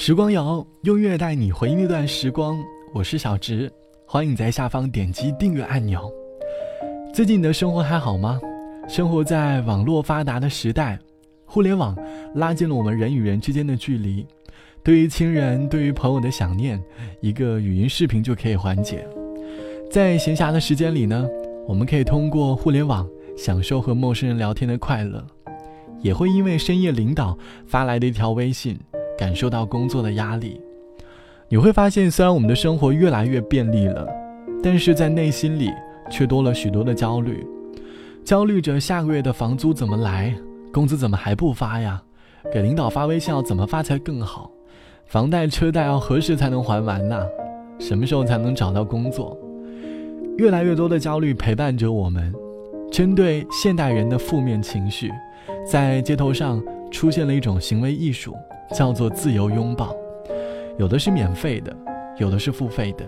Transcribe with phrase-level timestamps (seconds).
[0.00, 2.56] 时光谣用乐带你回忆那段时光，
[2.94, 3.68] 我是小直，
[4.06, 6.08] 欢迎在下方点击订阅按钮。
[7.12, 8.40] 最近你的生活还好吗？
[8.88, 10.96] 生活在网络发达的时代，
[11.44, 11.98] 互联网
[12.36, 14.24] 拉近了我们人与人之间的距离。
[14.84, 16.80] 对于亲人、对于朋友的想念，
[17.20, 19.04] 一个语音视频就可以缓解。
[19.90, 21.28] 在闲暇的时间里呢，
[21.66, 23.04] 我们可以通过互联网
[23.36, 25.26] 享受和陌生人聊天的快乐，
[26.00, 27.36] 也会因为深夜领导
[27.66, 28.78] 发来的一条微信。
[29.18, 30.60] 感受到工作的压力，
[31.48, 34.06] 你会发现，虽然我们的生活越来越便利了，
[34.62, 35.72] 但是在内心里
[36.08, 37.44] 却多了许多的焦虑，
[38.24, 40.32] 焦虑着下个月的房租怎么来，
[40.72, 42.00] 工资怎么还不发呀？
[42.52, 44.50] 给领导发微信要怎么发才更好？
[45.06, 47.26] 房贷车贷要何时才能还完呢？
[47.78, 49.36] 什么时候才能找到工作？
[50.36, 52.32] 越来越多的焦虑陪伴着我们。
[52.90, 55.10] 针对现代人的负面情绪，
[55.70, 58.34] 在街头上出现了一种行为艺术。
[58.74, 59.96] 叫做自由拥抱，
[60.78, 61.74] 有的是免费的，
[62.18, 63.06] 有的是付费的，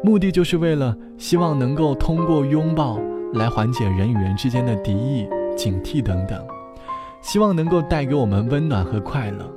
[0.00, 2.96] 目的就是为了希望能够通过拥抱
[3.34, 5.26] 来缓解人与人之间的敌意、
[5.56, 6.40] 警惕等等，
[7.20, 9.52] 希望能够带给我们温暖和快乐。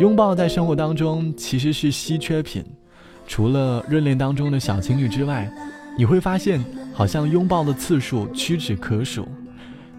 [0.00, 2.64] 拥抱在生活当中其实是稀缺品，
[3.28, 5.48] 除了热恋当中的小情侣之外，
[5.96, 6.60] 你会发现
[6.92, 9.24] 好像拥抱的次数屈指可数。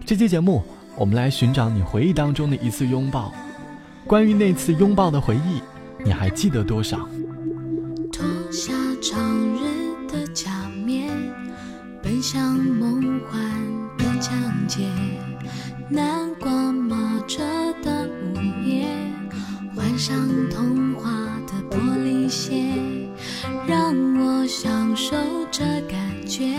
[0.04, 0.62] 这期节目，
[0.96, 3.32] 我们来寻找你回忆当中的一次拥抱。
[4.06, 5.60] 关于那次拥抱的回忆，
[6.04, 7.08] 你还记得多少？
[8.12, 9.18] 脱下长
[9.56, 10.50] 日的假
[10.84, 11.10] 面，
[12.02, 13.40] 奔向梦幻
[13.98, 14.32] 的疆
[14.68, 14.88] 界。
[15.88, 17.42] 南瓜马车
[17.82, 18.86] 的午夜，
[19.74, 20.16] 换上
[20.50, 21.10] 童话
[21.46, 22.72] 的玻璃鞋，
[23.66, 25.16] 让我享受
[25.50, 26.54] 这感觉。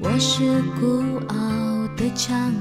[0.00, 1.36] 我是孤傲
[1.96, 2.52] 的蔷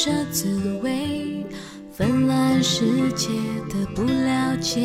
[0.00, 1.44] 这滋味，
[1.92, 3.30] 纷乱世界
[3.68, 4.80] 的不了解。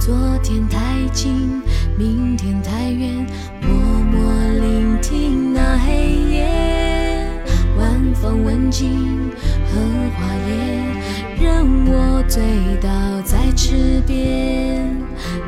[0.00, 1.60] 昨天太近，
[1.98, 3.26] 明天太远，
[3.60, 7.28] 默默聆听那黑夜。
[7.76, 9.30] 晚风吻尽
[9.66, 9.78] 荷
[10.16, 12.42] 花叶，任我醉
[12.80, 12.88] 倒
[13.20, 14.96] 在池边，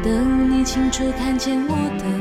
[0.05, 2.16] 等你清楚看见我的。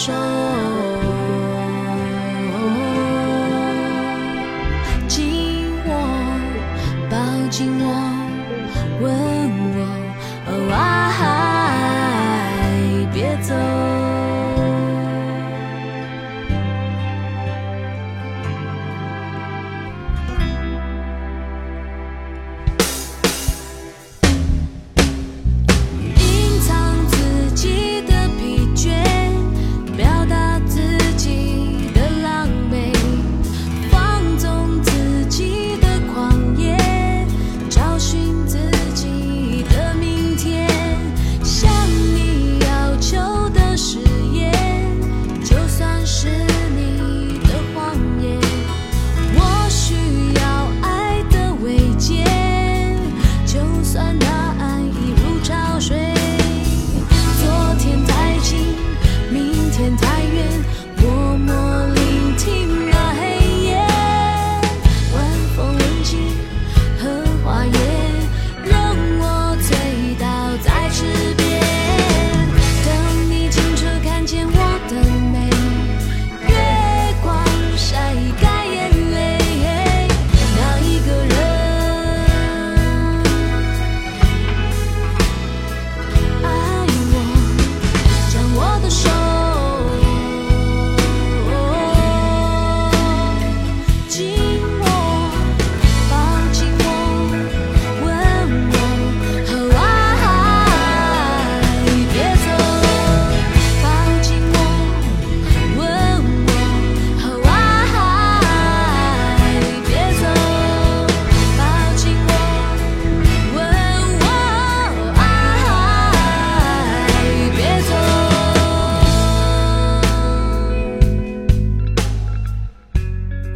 [0.00, 0.39] 手，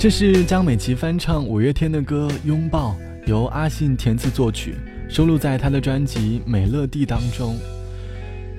[0.04, 2.90] 这是江美琪翻唱五月天的歌《拥抱》，
[3.26, 4.76] 由阿信填词作曲，
[5.08, 7.56] 收录在他的专辑《美乐蒂》当中。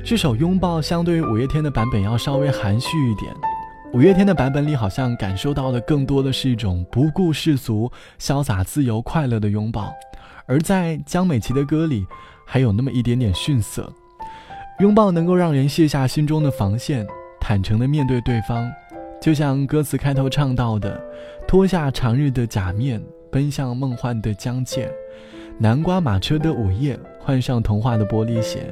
[0.04, 3.32] 这首《拥抱》相对于五月天的版本要稍微含蓄一点。
[3.94, 9.94] 五月天的版本里好像感受到的更多的是一种不顾世俗、潇洒自由、快乐的拥抱，
[10.48, 12.08] 而在江美琪的歌里，
[12.44, 13.94] 还有那么一点点逊色。
[14.80, 17.06] 拥抱能够让人卸下心中的防线，
[17.40, 18.68] 坦诚地面对对方，
[19.26, 21.04] 就像歌词开头唱到的
[21.50, 23.02] ：“脱下长日的假面，
[23.32, 24.88] 奔向梦幻的疆界。
[25.58, 28.72] 南瓜马车的午夜，换上童话的玻璃鞋。”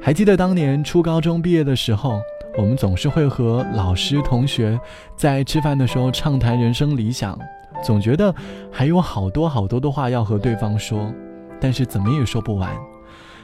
[0.00, 2.18] 还记得当年初高中毕业的时候，
[2.56, 4.80] 我们总是会和老师、同学
[5.14, 7.38] 在吃饭的时候畅谈人生理想，
[7.84, 8.34] 总觉得
[8.72, 11.12] 还有好多好多的话要和对方说，
[11.60, 12.74] 但是怎么也说不完。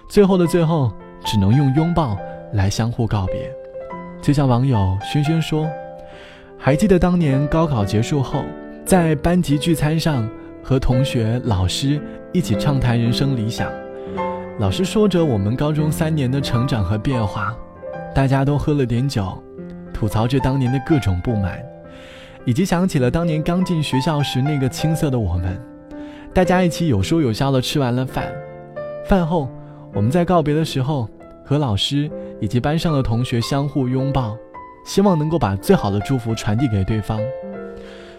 [0.09, 0.91] 最后的最后。
[1.25, 2.19] 只能用拥抱
[2.53, 3.49] 来相互告别，
[4.21, 5.71] 就像网友轩轩说
[6.65, 8.45] ：“还记得当年高考结束后，
[8.85, 10.31] 在班级聚餐上
[10.63, 12.01] 和同学、老师
[12.33, 13.69] 一起畅谈人生理想。
[14.61, 17.53] 老师说着我们高中三年的成长和变化，
[18.15, 19.43] 大家都喝了点酒，
[19.93, 21.61] 吐槽着当年的各种不满，
[22.45, 25.61] 以及想起了当年刚进学校时那个青涩的我们。
[26.33, 28.33] 大家一起有说有笑的吃完了饭，
[29.05, 29.49] 饭后。”
[29.93, 31.09] 我们在告别的时候，
[31.45, 32.09] 和老师
[32.41, 34.35] 以及班上的同学相互拥抱，
[34.85, 37.21] 希望能够把最好的祝福传递给对方。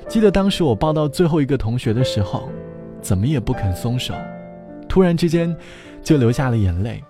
[0.07, 2.49] 记得当时我抱到最后一个同学的时候，
[3.01, 4.13] 怎么也不肯松手，
[4.87, 5.55] 突然之间
[6.03, 7.03] 就流下了眼泪。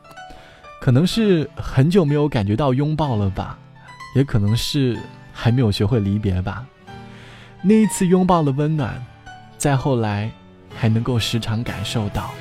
[0.80, 3.58] 可能是很久没有感觉到拥抱了吧，
[4.16, 4.98] 也可能是
[5.32, 6.66] 还没有学会离别吧。
[7.62, 9.02] 那一次拥抱的温暖，
[9.58, 10.30] 在后来
[10.76, 12.32] 还能够时常感受到。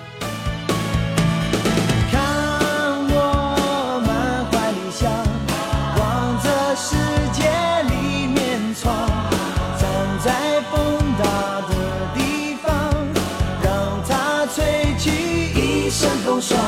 [15.92, 16.58] 像风霜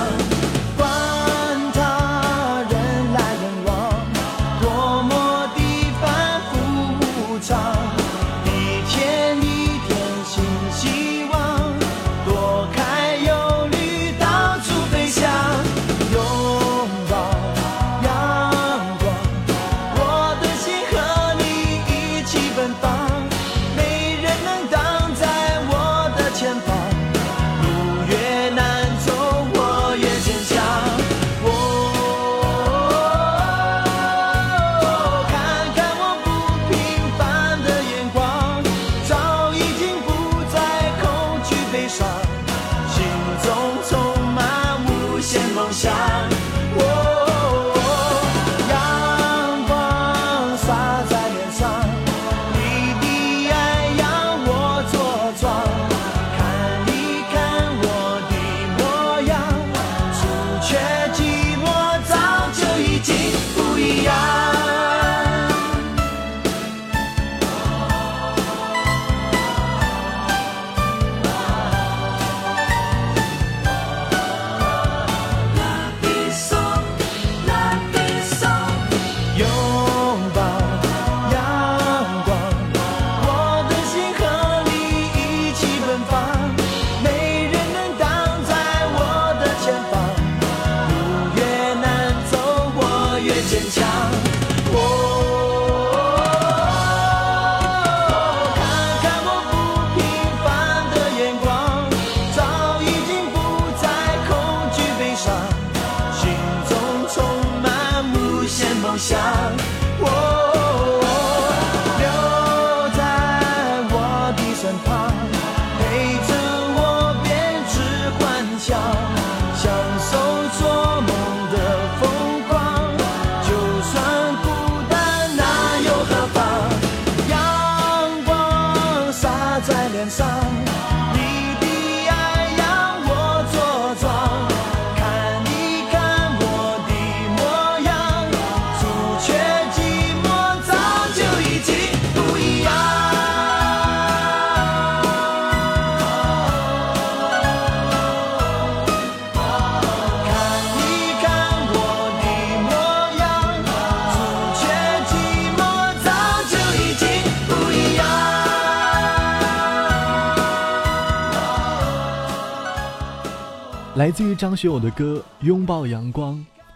[164.05, 166.34] 来自于张学友的歌《拥抱阳光》，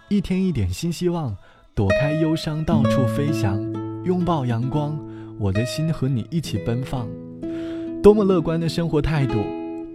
[0.08, 1.36] 一天一点新希望，
[1.74, 3.62] 躲开忧伤到处飞翔，
[4.02, 4.98] 拥抱阳光，
[5.38, 7.06] 我的心和你一起奔放。
[8.02, 9.44] 多么乐观的生活态度！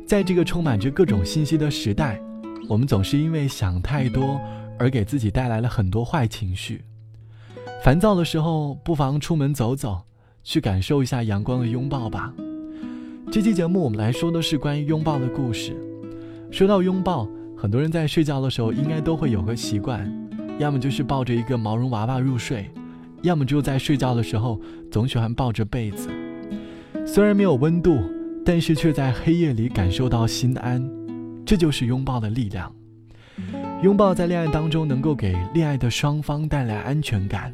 [0.06, 2.22] 在这个充满着各种信息的时代，
[2.70, 4.40] 我们总是因为想太多
[4.78, 6.86] 而给自己带来了很多坏情绪。
[7.84, 10.04] 烦躁的时候，不妨出门走走，
[10.44, 12.32] 去感受一下阳光的拥抱吧。
[13.32, 15.76] 这期节目我们来说的是关于拥抱的故事。
[16.54, 20.08] 说到拥抱，很多人在睡觉的时候应该都会有个习惯，
[20.60, 22.70] 要么就是抱着一个毛绒娃娃入睡，
[23.24, 26.10] 要么就在睡觉的时候总喜欢抱着被子。
[27.08, 27.98] 虽然没有温度，
[28.46, 30.88] 但是却在黑夜里感受到心安，
[31.44, 32.72] 这就是拥抱的力量。
[33.82, 37.52] 拥抱在恋爱当中能够给恋爱的双方带来安全感，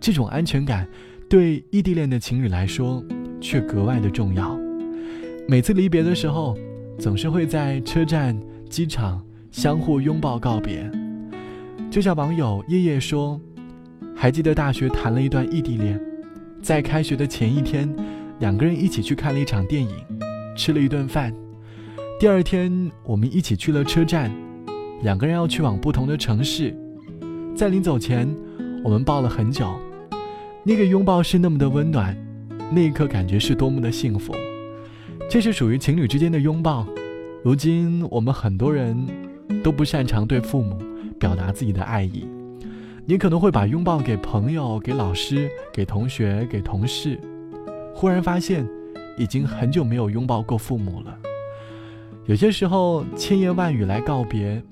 [0.00, 0.88] 这种安全感
[1.30, 3.00] 对异地恋的情侣来说
[3.40, 4.58] 却格外的重要。
[5.46, 6.58] 每次离别的时候。
[6.98, 8.38] 总是会在车站、
[8.70, 10.90] 机场相互拥抱告别。
[11.90, 13.40] 就像网友夜夜说
[14.16, 16.00] ：“还记得大学谈了一段异地恋，
[16.62, 17.88] 在开学的前一天，
[18.40, 19.94] 两个人一起去看了一场电影，
[20.56, 21.32] 吃了一顿饭。
[22.18, 24.30] 第二天，我们一起去了车站，
[25.02, 26.74] 两个人要去往不同的城市。
[27.54, 28.34] 在临走前，
[28.82, 29.72] 我们抱了很久，
[30.64, 32.16] 那个拥抱是那么的温暖，
[32.72, 34.34] 那一刻感觉是多么的幸福。”
[35.28, 36.86] 这是属于情侣之间的拥抱。
[37.42, 38.96] 如今我们很多人
[39.62, 40.78] 都不擅长对父母
[41.18, 42.26] 表达自己的爱意，
[43.04, 47.20] 你可能会把拥抱给朋友、给老师、给同学、给同事，
[47.94, 48.66] 忽然发现
[49.18, 51.18] 已经很久没有拥抱过父母了。
[52.26, 54.62] 有些时候，千言万语来告别，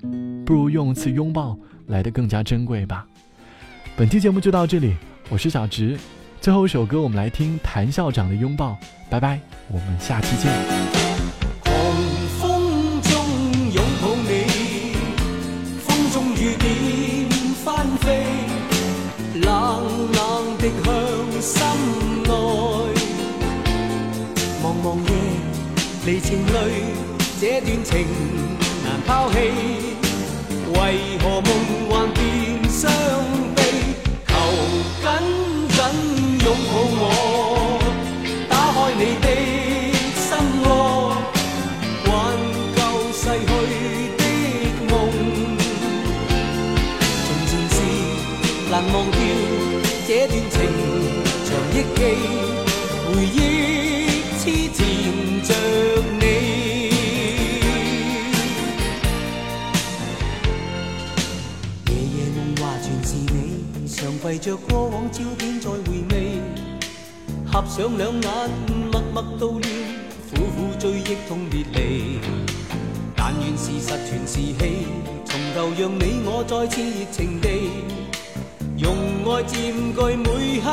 [0.45, 1.57] 不如用一次拥抱
[1.87, 3.05] 来的更加珍贵吧。
[3.95, 4.95] 本期节目就到这里，
[5.29, 5.97] 我是小直。
[6.43, 8.77] 最后一首歌，我们来听谭校长的拥抱。
[9.09, 10.51] 拜拜，我们下期见。
[11.63, 11.73] 狂
[12.37, 13.13] 风中
[13.71, 14.43] 拥抱你，
[15.79, 17.29] 风中雨点
[17.63, 18.25] 翻飞，
[19.35, 20.67] 冷冷的
[21.39, 22.29] 向心内。
[24.61, 25.11] 茫茫夜，
[26.05, 26.83] 离情泪，
[27.39, 28.05] 这段情
[28.83, 29.37] 难抛弃。
[30.73, 31.49] 为何梦
[31.89, 32.91] 幻变伤
[33.55, 33.63] 悲？
[34.27, 34.33] 求
[35.01, 35.07] 紧
[36.53, 37.03] 拥抱我。
[38.47, 39.27] 打开你的
[40.21, 40.29] 心
[40.61, 40.67] 窝，
[42.05, 42.11] 挽
[42.75, 42.79] 救
[43.11, 43.51] 逝去
[44.19, 44.21] 的
[44.87, 44.91] 梦。
[47.25, 47.75] 从前事
[48.69, 49.17] 难忘掉，
[50.07, 50.55] 这段情
[51.47, 51.99] 长忆记，
[53.07, 53.35] 回忆
[54.37, 54.41] 痴
[54.75, 54.77] 缠
[55.43, 55.49] 着
[56.19, 56.23] 你。
[61.89, 63.35] 夜夜梦话全是你，
[63.87, 65.77] 常携着过往照片再回
[66.11, 66.12] 味。
[67.53, 68.27] 合上两眼，
[68.91, 69.69] 默默悼念，
[70.31, 72.19] 苦苦追忆痛别离。
[73.15, 74.87] 但愿事实全是戏，
[75.23, 77.47] 从头让你我再次热情地，
[78.75, 80.67] 用爱占据每刻，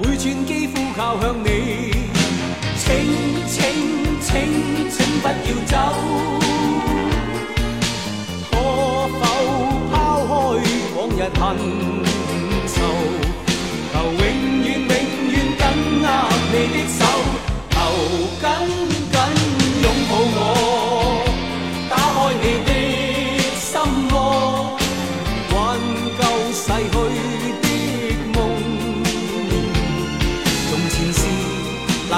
[0.00, 1.48] 每寸肌肤靠向你。
[2.78, 2.86] 请
[3.48, 3.58] 请
[4.22, 4.30] 请
[4.92, 5.74] 请不要走，
[8.48, 8.54] 可
[9.18, 9.20] 否
[9.90, 9.92] 抛
[10.30, 10.32] 开
[10.94, 11.42] 往日恨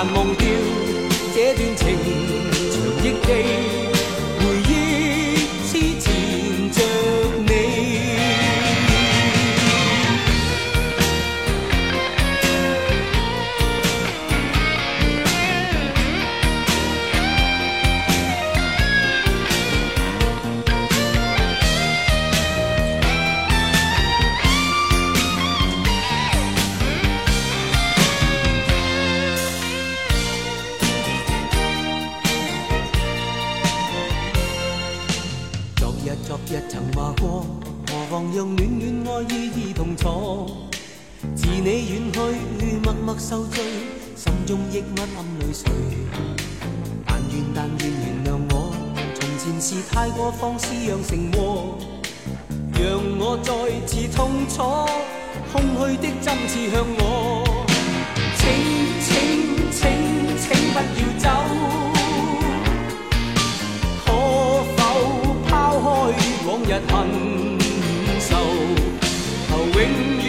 [0.02, 0.48] 难忘掉，
[1.32, 1.96] 这段情
[2.72, 3.61] 长忆记。
[51.12, 51.76] 肆让成祸，
[52.72, 52.82] 让
[53.18, 53.52] 我再
[53.86, 54.62] 次痛楚，
[55.52, 57.44] 空虚的针刺向我。
[58.38, 58.40] 请
[59.04, 59.10] 请
[59.70, 59.80] 请
[60.38, 61.24] 请不要走，
[64.04, 64.06] 可
[64.74, 64.80] 否
[65.46, 65.50] 抛
[65.84, 65.92] 开
[66.46, 66.92] 往日恨
[68.18, 68.30] 愁？
[69.50, 69.80] 求永远
[70.24, 70.26] 永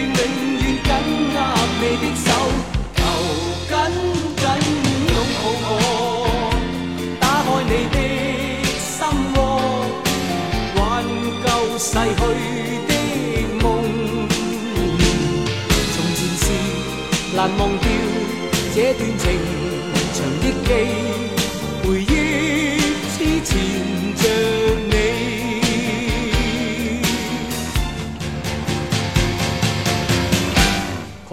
[0.60, 0.90] 远紧
[1.32, 1.36] 握
[1.80, 2.28] 你的手，
[11.78, 11.98] 逝去
[12.86, 12.92] 的
[13.62, 13.64] 梦。
[15.92, 16.44] 从前事
[17.34, 17.86] 难忘掉，
[18.74, 19.22] 这段情
[20.14, 20.68] 长忆记，
[21.82, 22.12] 回忆
[23.10, 23.14] 痴
[23.44, 23.50] 缠
[24.16, 24.24] 着
[24.90, 24.92] 你。
[31.28, 31.32] 狂